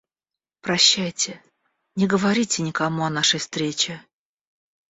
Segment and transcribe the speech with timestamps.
[0.61, 1.43] Прощайте,
[1.95, 4.03] не говорите никому о нашей встрече.